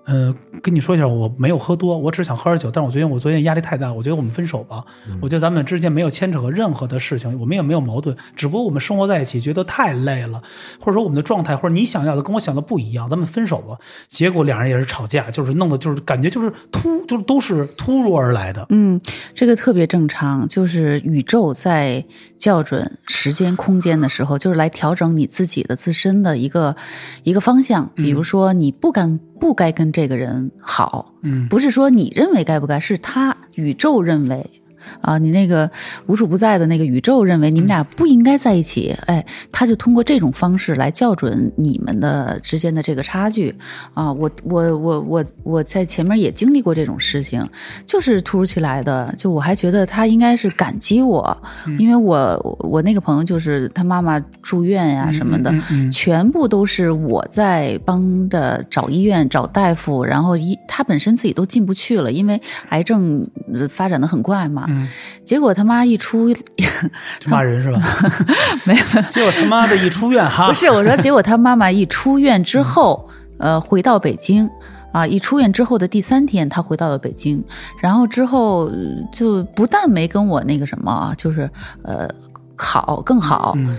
[0.08, 4.84] 嗯、跟你说一下，我没有喝多，我只是想喝点酒，但是我觉得我昨天压力太大，我觉得我们分手吧。
[5.22, 10.42] 我觉得咱们之间没有牵扯和任何的事情，我们也没有矛盾，只不过我们生活在一起觉得太累了，
[10.80, 13.78] 或者说我们的状态或者你想要的跟我想的不一样，咱们分手吧。
[14.08, 18.66] 结果两人也是吵架，就是弄的就是感觉就是突就是都是突如而来的。
[18.70, 19.00] 嗯，
[19.34, 22.04] 这个特别正常，就是宇宙在
[22.38, 26.76] 校准时间空间的时候，就是来调整你自己的自身的一个
[27.24, 27.92] 一个方向。
[27.96, 34.57] 比如说，你不敢不该跟这个人好，嗯不是说你认为该不该，是他宇宙认为。
[35.02, 35.70] 啊，你那个
[36.06, 43.56] 无处不在的那个宇宙认为你们俩不应该在一起，哎，他就通过这种方式来校准你们的之间的这个差距
[43.94, 44.12] 啊。
[44.12, 47.48] 我我我我我在前面也经历过这种事情，
[47.86, 51.38] 就是突如其来的，就我还觉得他应该是感激我，
[51.78, 64.68] 因为我我那个朋友就是他妈妈住院呀、什么的，嗯嗯全部都是我在帮着找医院、找大夫，然后医他本身自己都进不去了，因为癌症呃发展的很快嘛。
[64.78, 64.88] 嗯
[65.26, 66.34] 结果他妈一出，
[67.28, 67.82] 骂人是吧？
[68.66, 74.50] 没有，结果他妈的一出院哈，不是我说，结果他妈妈一出院之后，呃，回到北京。
[74.94, 75.06] 啊！
[75.06, 77.44] 一出院之后的第三天，他回到了北京，
[77.80, 78.74] 然后之后呃
[79.14, 81.48] 就不但没跟我那个什么啊，就是
[81.84, 82.10] 呃
[82.56, 83.78] 好更好，嗯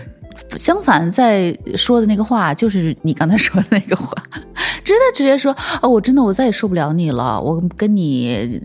[0.56, 4.12] 相反，在说的那个话就是你刚才说的那个话，
[4.84, 8.60] 直接直接说哦，我真的我再也受不了你了，我跟你。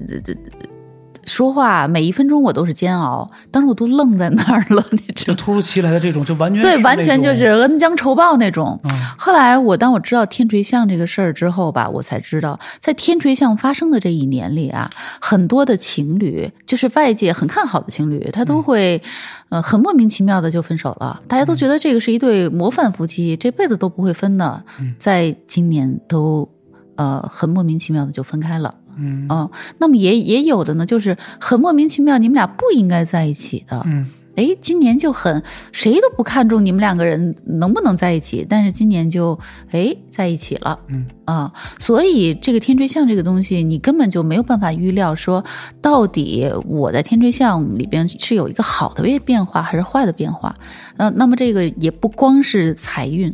[1.24, 5.36] 呃说话每一分钟我都是煎熬，当时我都愣在那儿了，你知道吗？
[5.36, 8.80] 就突如其来的这种，就完全对，完全就是恩将仇报那种。
[8.84, 14.90] 嗯后来我当我知道天垂象这个事儿之后吧，我才知道，在天垂象发生的这一年里啊，
[15.22, 19.02] 很多的情侣，就是外界很看好的情侣，他都会，
[19.48, 21.22] 呃，很莫名其妙的就分手了。
[21.26, 24.62] 大家都觉得这个是一对模范夫妻，这辈子都不会分的，
[24.98, 26.50] 在今年都
[26.96, 28.76] 呃很莫名其妙的就分开了。
[28.98, 33.82] 嗯嗯，那么也也有的呢，就是很莫名其妙，你们俩不应该在一起的。
[33.86, 40.80] 嗯哎，今年就很谁都不看重你们两个人能不能在一起，但是今年就哎在一起了。
[40.88, 45.46] 嗯啊，所以这个天锥象这个东西，你根本就没有办法预料说，
[45.80, 50.52] 到底我在天锥象里边是有一个好的变变化还是坏的变化。
[50.98, 53.32] 呃，那么这个也不光是财运，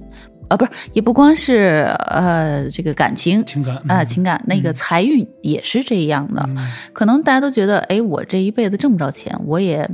[0.50, 6.44] 啊，不是，也不光是呃这个感情情感啊、嗯情感，那个财运也是这样的。
[6.48, 6.58] 嗯
[6.92, 9.90] 可能大家都觉得，哎，我这一辈子挣不着钱，我也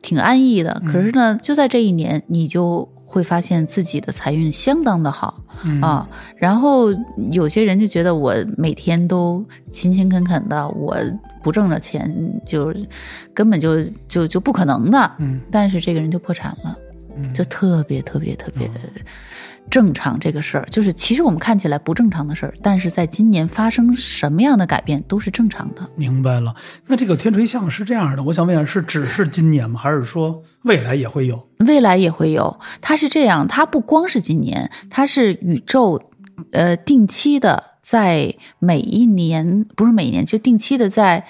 [0.00, 0.80] 挺安逸的。
[0.86, 5.42] 可是呢，就在这一年，你就会发现自己的财运相当的好。
[5.64, 6.86] 嗯啊，然后
[7.32, 10.96] 有些人就觉得我每天都勤勤恳恳的，我
[11.42, 12.08] 不挣着钱
[12.46, 12.72] 就
[13.34, 15.10] 根本就就就不可能的。
[15.18, 16.78] 嗯但是这个人就破产了，
[17.16, 18.70] 嗯就特别特别特别
[19.70, 20.18] 正常。
[20.18, 25.88] 这个事儿就是其实我们看起来不正常的事儿，但是在今年发生什么样的改变都是正常的。
[25.96, 26.54] 明白了。
[26.86, 29.80] 那这个天锤象是这样的，我想问一下，是只是今年吗？
[29.80, 31.48] 还是说未来也会有？
[31.66, 32.58] 未来也会有。
[32.80, 36.10] 它是这样，它不光是今年，它是宇宙，
[36.52, 41.26] 呃，定期的在每一年，不是每一年，就定期的在，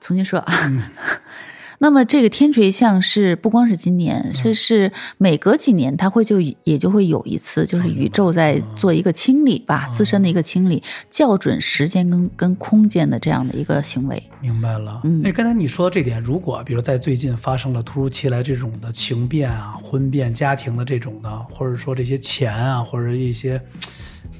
[0.00, 0.52] 重新说啊。
[1.78, 14.22] 那么这个天锤象是不光是今年，是是每隔几年它会就也就会有一次，就是宇宙在做一个清理吧，自身的一个清理，校准时间跟跟空间的这样的一个行为。
[14.40, 15.00] 明白了。
[15.04, 23.60] 嗯哎，刚才你说的这点，如果比如在最近发生了突如其来这种的情变啊、婚变、家庭的这种的，或者说这些钱啊，或者一些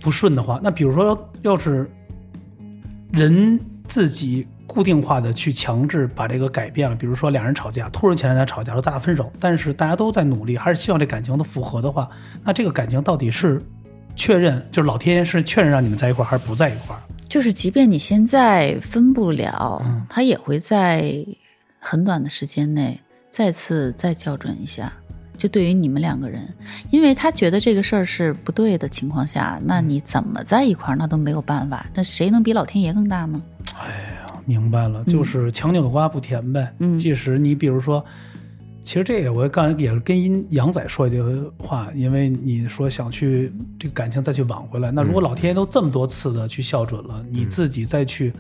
[0.01, 1.91] 不顺的话，那比如说要是
[3.13, 12.09] 人自己固定化的去强制把这个改变了，比如说两人吵架，突如其来的吵架，说咱俩分手，但是大家都在努力，还是希望这感情能复合的话，
[12.45, 13.63] 那这个感情到底是
[14.15, 17.01] 确认，就是老天爷是确认让你们在一块儿，还是不在一块儿？
[17.29, 21.25] 就是即便你现在分不了，他也会在
[21.79, 23.01] 很短的时间内
[23.31, 24.93] 再次再校准一下。
[25.37, 26.43] 就对于你们两个人，
[26.91, 31.85] 因为他觉得这个事儿是不对的情况下，那你怎么在一块儿那都没有办法。
[31.95, 33.43] 那谁能比老天爷更大呢
[33.85, 34.35] 呢？
[34.49, 36.73] 明白了，就是强扭的瓜不甜呗。
[36.79, 38.05] 嗯即使你比如说，
[38.85, 41.21] 其实这个我刚才也是跟阴杨仔说一句
[41.59, 48.33] 话，因为你说想去这个感情再去挽回来，那如果老天爷都这么多次的去校准了，你自己再去，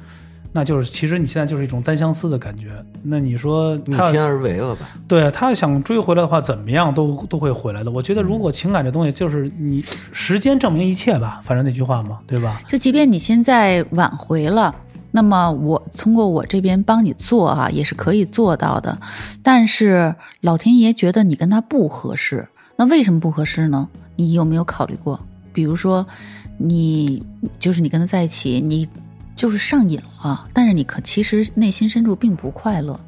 [0.52, 2.68] 那就是其实你现在就是一种单相思的感觉。
[3.02, 4.88] 那你说逆他天而为了吧？
[5.08, 7.90] 对啊他想追回来的话，怎么样都都会回来的。
[7.90, 12.60] 我觉得如果情感这东西就是你时间证明一切吧，反正那句话嘛，对吧？
[12.68, 14.72] 就即便你现在挽回了，
[15.16, 18.98] 那么我通过我这边帮你做啊，也是可以做到的。
[19.42, 23.88] 但是老天爷觉得你跟他不合适，那为什么不合适呢？
[24.16, 25.18] 你有没有考虑过？
[25.54, 26.06] 比如说，
[26.58, 27.24] 你
[27.58, 28.86] 就是你跟他在一起，你
[29.34, 33.00] 就是上瘾了，但是你可其实内心深处并不快乐。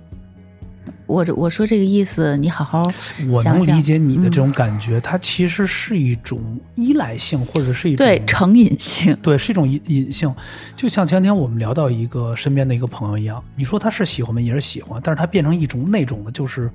[1.09, 2.83] 我这我说这个意思，你好好
[3.31, 6.38] 我能理解你的这嗯种感觉，它其实是一种
[6.77, 10.33] 依赖性，或者是一种对成瘾性，对，是一种隐隐性。
[10.77, 14.40] 就像前天我们聊到一个身边的一个朋友一样，你说他是喜欢吗？
[14.40, 16.71] 也是喜欢，但是他变成一种那种的，就是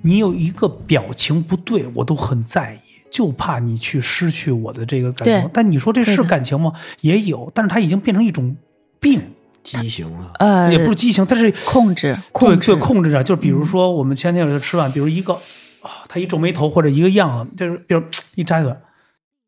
[0.00, 2.78] 你有一个表情不对，我都很在意，
[3.10, 5.50] 就怕你去失去我的这个感情。
[5.52, 6.72] 但你说这是感情吗？
[7.02, 8.56] 也有，但是它已经变成一种
[8.98, 9.20] 病，
[9.66, 10.30] 畸形啊！
[10.38, 13.22] 呃，也不是畸形，但是控制，对控制，对，控制着。
[13.24, 15.34] 就比如说，我们前天有吃饭，比如一个
[15.82, 18.00] 啊，他一皱眉头或者一个样，就是比如
[18.36, 18.72] 一摘嘴，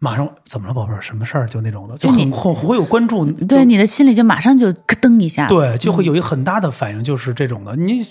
[0.01, 1.01] 马上怎么了，宝贝儿？
[1.01, 1.47] 什么事儿？
[1.47, 3.25] 就那种的，就很很会有关注。
[3.33, 7.77] 对你的心里就马上就咯噔一下，对，就会有一个很大的反应，就是这种的。
[7.77, 8.03] 你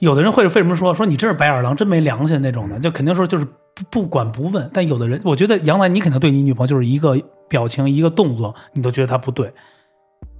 [0.00, 4.68] 有的人会为什么说说你真是白眼狼，真没良心那种的，就肯定说就是不不管不问。
[4.74, 7.16] 但有的人，我觉得杨澜，你肯定对你女朋友就是一个
[7.48, 9.50] 表情、一个动作，你都觉得她不对。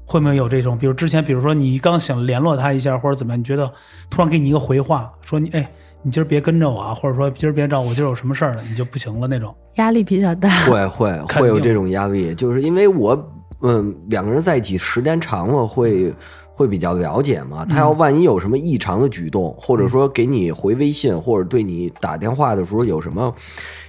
[0.04, 0.76] 会不会有这种？
[0.76, 3.70] 比如之前，比如说你刚想联络他一下，或者怎么样，你觉得
[4.10, 5.70] 突然给你一个回话，说你哎，
[6.02, 9.54] 你今儿别跟着我啊，或者说今儿别找我，今儿有什么事儿了，你就不行了那种。
[9.76, 10.48] 压力比较大。
[10.66, 16.14] 会会会有这种压力，就是因为我嗯两个人在一起时间长了会。
[16.56, 17.66] 会比较了解嘛？
[17.68, 23.34] 他要万一有什么异常的举动，或者说给你回微信，或者对你打电话的时候有什么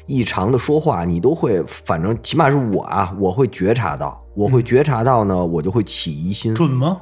[0.08, 7.02] 异常的说话，你都会，反正起码是我啊，我会觉察到，我会觉察到呢，我就会起疑心，准吗？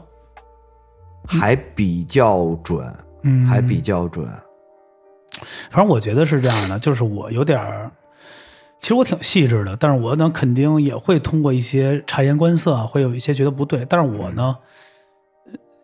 [1.25, 4.27] 还比较准，嗯，还比较准。
[5.69, 7.91] 反正我觉得是这样的，就是我有点儿，
[8.79, 14.55] 其实我挺细致的，但是我呢肯定也会通过一些察言观色，会有一些觉得不对，但是我呢，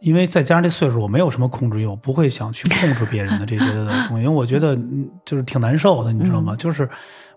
[0.02, 3.66] 因为再加上这岁数，我没有什么控制欲，我不会想去控制别人的这些
[4.08, 6.56] 东西，因为我觉得嗯就是挺难受的，你知道吗？
[6.56, 6.88] 就是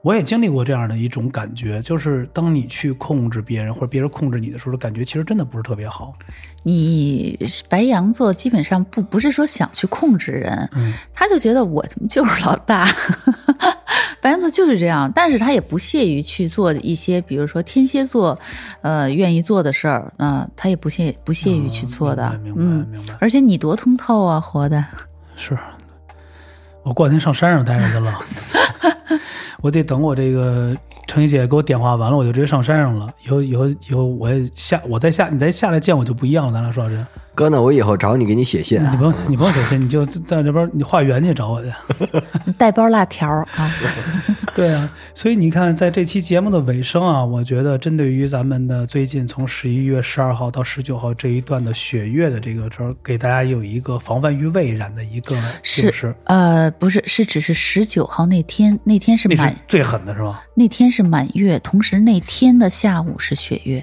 [0.03, 6.13] 我也经历过这样的一种感觉，就是当你去控制别人或者别人控制你的时候，感觉其实真的不是特别好。
[6.65, 7.39] 你
[7.69, 10.93] 白羊座基本上不不是说想去控制人，嗯。
[11.15, 12.85] 他就觉得我就是老大，
[14.21, 18.37] 白羊座就是这样，但是他也不屑于去做一些，比如说天蝎座，
[18.81, 23.15] 呃，愿意做的事儿，啊、他也不屑不屑于去做的，哦明白明嗯白明白。
[23.21, 24.85] 而且你多通透啊，活的，
[25.37, 25.57] 是。
[26.85, 28.19] 我过两天上山上待着去了，
[29.63, 33.09] 我得等我这个程一姐给我点化完了，我就直接上山上了。
[33.25, 37.07] 以后以后以后我也下我再下你再下来见我就不一样了，咱俩说真。
[37.35, 38.83] 哥呢，我以后找你给你写信。
[38.91, 41.73] 你不用你不用写信，你就在这边你化缘去找我去。
[42.59, 43.71] 带包辣条啊，
[44.55, 60.45] 对啊，所以你看，在这期节目的尾声啊，我觉得针对于咱们的最近从十一月十二号到十九号这一段的血月的这个时候，给大家有一个防范于未然的一个警示是，呃，不是，是只是十九号那天，那天是满最狠的是吧？
[60.55, 63.83] 那天是满月，同时那天的下午是血月。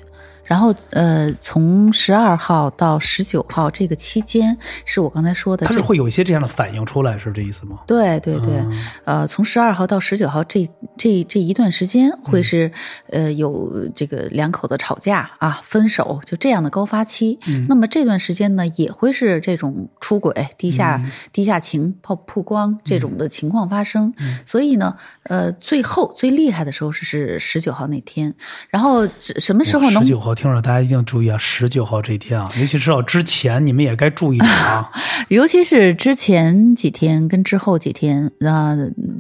[0.50, 7.78] 然后，呃，从十二号到十九号这个期间，是我刚才说的这，它是会有一些这样的反应出来，是这意思吗？
[7.86, 8.86] 对对对，嗯。
[9.06, 12.72] 呃，从十二号到十九号这这这一段时间，会是、
[13.10, 17.38] 呃有这个两口子吵架啊、分手，就这样的高发期。
[17.68, 21.00] 那么这段时间呢，也会是这种出轨、地下、
[21.32, 24.12] 地下情曝曝光这种的情况发生。
[24.48, 28.34] 所以呢，呃，最后最厉害的时候是是十九号那天，
[28.70, 31.38] 然后什么时候能十九号，听着大家一定注意啊！
[31.38, 34.90] 十九号这一天啊， 尤其是到之前，你们也该注意点啊。
[35.28, 38.74] 尤其是之前几天跟之后几天，啊、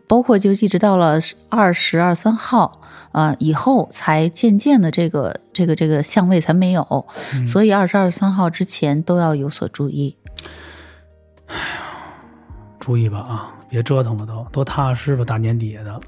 [0.07, 2.79] 包括就一直到了二十二三号
[3.11, 7.05] 啊、以后，才渐渐的这个这个这个相位才没有，
[7.45, 10.15] 所以二十二三号之前都要有所注意。
[12.79, 16.01] 注意吧啊，别折腾了都，都踏踏实实大年底下的。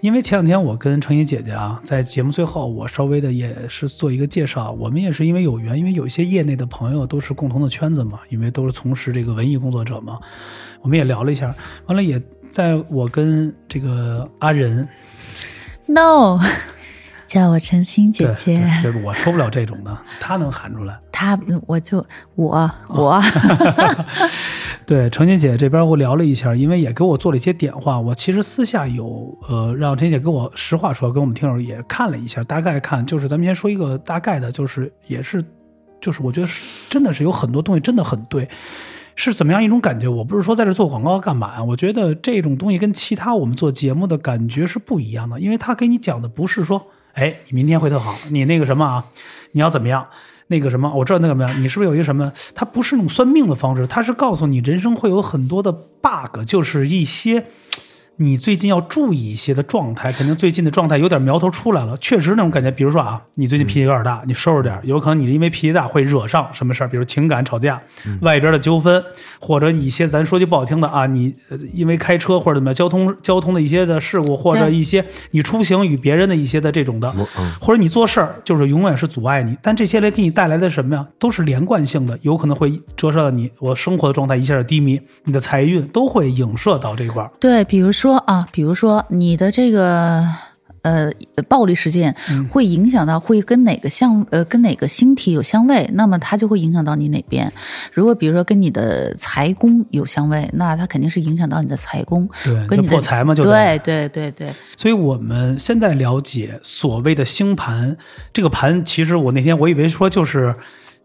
[0.00, 4.70] 因为前两天我跟程怡姐姐啊，在节目最后，我稍微的也是做一个介绍。
[4.72, 10.20] 我们也是因为有缘，因为有一些业内的朋友都是共同的圈子嘛，因为都是从事这个文艺工作者嘛，
[10.82, 11.52] 我们也聊了一下。
[11.86, 14.86] 完了，也在我跟这个阿仁
[15.86, 16.38] ，No，
[17.26, 20.96] 叫我晨曦姐姐，对对我说不了这种的，他能喊出来。
[21.10, 21.36] 她
[21.66, 23.20] 我就我我。
[24.86, 27.98] 对，程姐姐这边我聊了一下，因为也给我做了一些点化。
[27.98, 35.44] 我其实私下有呃让陈姐姐给我实话说，跟我们听友也看了一下，大概看就是咱们先说一个大概的，就是也是
[36.00, 38.48] 就是我觉得是真的是有很多东西真的很对。
[39.18, 40.06] 是怎么样一种感觉？
[40.06, 41.64] 我不是说在这做广告干嘛呀？
[41.64, 49.04] 我觉得这种东西跟其他我们做节目的感觉是不一样的，因为他给你讲的不是说，哎，你明天会特好，你那个什么啊，
[49.52, 50.06] 你要怎么样？
[50.48, 52.32] 那个什么，我知道那个什么，你是不是有一个什么？
[52.54, 57.46] 它不是那种算命的方式，它是告诉你人生会有很多的 bug，就是一些
[58.16, 62.70] 你最近要注意一些的状态，肯定最近的状态有点苗头出来了，确实那种感觉。
[62.70, 67.80] 比如说啊，你最近脾气有点大，你收拾点，有可能你因为脾气大会惹上什么事儿，比如情感吵架、
[68.22, 69.04] 外边的纠纷，
[69.40, 77.12] 或者一些咱说句不好听的啊，你呃因为开车或者怎么样交通交通的一些的事故，或者一些你出行与别人的一些的这种的，
[77.60, 87.30] 或者你做事儿就是永远是阻碍你，但这些来给你带来的什么呀，都是连贯性的，有可能会折射到你我生活的状态一下低迷，你的财运都会影射到这块儿。
[87.38, 90.24] 对，比如说啊，比如说你的这个
[90.82, 91.10] 呃
[91.48, 92.14] 暴力事件
[92.48, 97.52] 会影响到，会跟哪个相呃跟哪个星体有相位，那么它就会影响到你哪边。
[97.92, 107.96] 如果比如说跟你的财宫有相位，那它肯定是影响到你的财宫，对跟你的破财嘛就得对对对对，所以我们现在了解所谓的星盘，
[108.32, 110.54] 这个盘其实我那天我以为说就是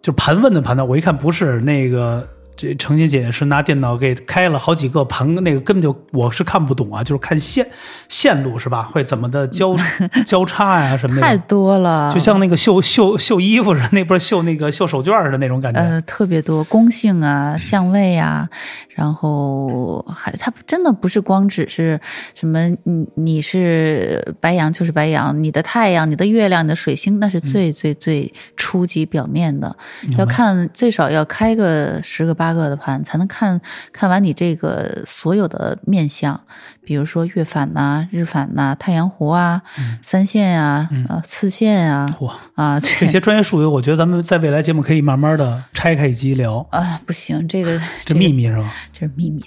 [0.01, 2.27] 就盘问的盘呢，我一看不是那个。
[2.61, 7.65] 这程欣姐姐是拿电脑给开了好几个盘，那个根本就我是看不懂啊，就是看线
[8.07, 8.83] 线路是吧？
[8.83, 9.75] 会怎么的交
[10.27, 15.79] 交叉呀、什么的太，多了，就像那个绣绣绣衣服似的，那不是绣那个绣手绢似的那种感觉。
[15.79, 18.47] 呃，特别多宫性啊、相位啊，
[18.89, 21.99] 然后还它真的不是光只是
[22.35, 29.75] 什么，你你是白羊就是白羊，你的太阳、你的月亮、你的水星，那是最最最初级表面的，
[30.19, 33.59] 要看最少要开个十个八八个的盘，才能看
[33.93, 36.39] 看完你这个所有的面相，
[36.83, 39.61] 比如说月反呐、日反呐、太阳弧啊、
[40.01, 48.73] 三线呀、啊、次线啊，哇，啊，嗯这些专业术语，我觉得咱们在未来节目可以慢慢的拆开一集聊， 啊不行，这个这秘密是吧？
[48.91, 49.41] 这是秘密。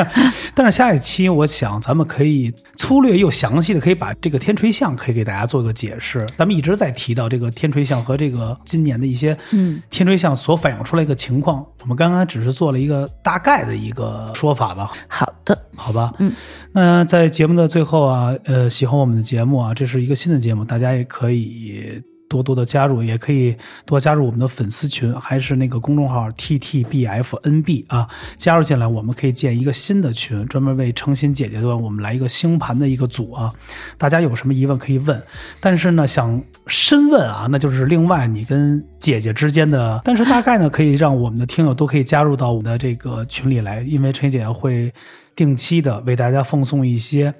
[0.54, 6.26] 但是下一期我想咱们可以粗略又详细的可以把这个天垂象可以给大家做个解释。
[6.36, 14.90] 咱们一直在提到这个天垂象和这个今年的一些嗯天垂象所反映出来一个情况，我们刚刚只是做了一个大概的一个说法吧。
[15.08, 16.32] 好的，好吧，嗯，
[16.72, 33.52] 那在节目的最后啊，呃，喜欢我们的节目啊，这是一个新的节目，大家也可以多多的加入，也可以多加入我们的粉丝群，还是那个公众号 T T B F N B 啊，加入进来，我们可以建一个新的群，专门为诚心姐姐的我们来一个星盘的一个组啊，
[33.98, 35.22] 大家有什么疑问可以问，
[35.60, 44.90] 但是呢，想深问啊，那就是另外你跟姐姐之间的，但是大概呢，可以让我们的听友都可以加入到我们的这个群里来，因为陈姐会
[45.34, 47.34] 定期的为大家奉送一些，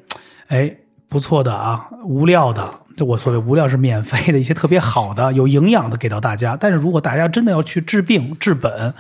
[0.49, 0.75] 哎，
[1.09, 2.69] 不错的啊，无料的。
[2.95, 6.59] 就我所谓无料是免费的一些特别好的、有营养的给到大家。
[6.61, 8.93] 但是如果大家真的要去治病治本，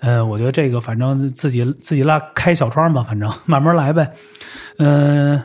[0.00, 4.10] 呃，我觉得这个反正自己自己拉开小窗吧，反正慢慢来呗。
[4.78, 5.40] 嗯、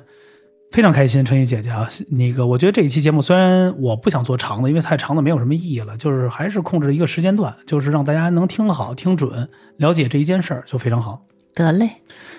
[0.73, 9.47] 非常开心，陈怡姐姐啊，那个我觉得这一期节目虽然我不想做长的，因为太长的没有什么意义了，就是还是控制一个时间段，就是让大家能听好、听准，
[9.77, 11.21] 了解这一件事儿就非常好。
[11.53, 11.87] 得嘞。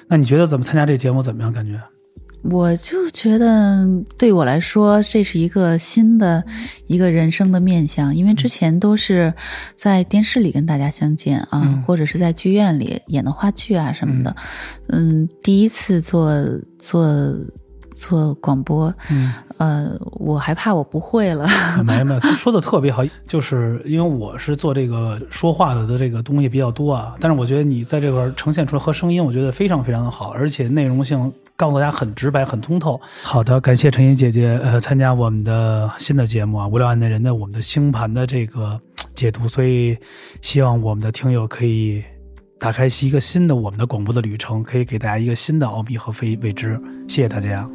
[0.08, 1.52] 那你觉得怎么参加这节目怎么样？
[1.52, 1.80] 感觉？
[2.50, 3.86] 我就觉得
[4.18, 6.44] 对我来说，这是一个新的
[6.88, 9.32] 一个人生的面相，因为之前都是
[9.76, 14.34] 在电视里跟大家相见啊，嗯或者是在剧院里演的话剧啊什么的。
[14.88, 16.34] 嗯，第一次做
[16.80, 17.32] 做
[17.94, 21.46] 做广播，嗯，呃，我还怕我不会了。
[21.84, 33.00] 没没，说的特别好， 就是因为我是做这个说话的的这个东西比较多啊，但是我觉得你在这块儿呈现出来和声音，我觉得非常非常的好，而且内容性告诉大家很直白、很通透。
[33.22, 38.78] 好的，感谢陈怡姐姐呃参加我们的新的节目啊，无聊案内人的我们的星盘的这个
[39.14, 39.96] 解读，所以
[40.42, 42.02] 希望我们的听友可以
[42.58, 46.80] 打开一个新的我们的广播的旅程，可以给大家一个新的奥秘和非未知。
[47.06, 47.68] 谢谢大家。